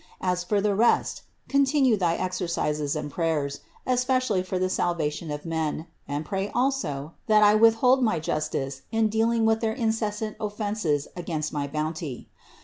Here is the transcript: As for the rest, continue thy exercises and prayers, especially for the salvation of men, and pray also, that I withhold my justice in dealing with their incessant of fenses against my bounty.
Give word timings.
As 0.21 0.43
for 0.43 0.59
the 0.61 0.73
rest, 0.73 1.21
continue 1.47 1.95
thy 1.95 2.15
exercises 2.15 2.95
and 2.95 3.11
prayers, 3.11 3.59
especially 3.85 4.41
for 4.41 4.57
the 4.57 4.67
salvation 4.67 5.29
of 5.29 5.45
men, 5.45 5.85
and 6.07 6.25
pray 6.25 6.49
also, 6.55 7.13
that 7.27 7.43
I 7.43 7.53
withhold 7.53 8.01
my 8.03 8.17
justice 8.19 8.81
in 8.91 9.09
dealing 9.09 9.45
with 9.45 9.59
their 9.61 9.73
incessant 9.73 10.37
of 10.39 10.55
fenses 10.57 11.07
against 11.15 11.53
my 11.53 11.67
bounty. 11.67 12.29